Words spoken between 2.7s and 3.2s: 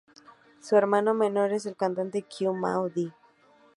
Di.